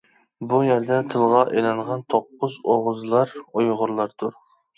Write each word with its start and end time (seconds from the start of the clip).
بۇ 0.51 0.61
يەردە 0.67 0.95
تىلغا 1.13 1.41
ئېلىنغان 1.51 2.01
توققۇز 2.15 2.57
ئوغۇزلار 2.71 3.37
ئۇيغۇرلاردۇر. 3.53 4.35